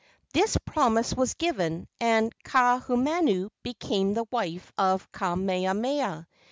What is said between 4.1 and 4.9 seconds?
the wife